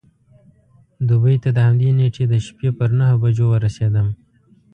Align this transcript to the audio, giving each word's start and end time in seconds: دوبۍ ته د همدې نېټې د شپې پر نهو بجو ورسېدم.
دوبۍ 1.07 1.35
ته 1.43 1.49
د 1.53 1.57
همدې 1.67 1.89
نېټې 1.97 2.23
د 2.31 2.35
شپې 2.45 2.69
پر 2.77 2.89
نهو 2.97 3.15
بجو 3.21 3.45
ورسېدم. 3.49 4.07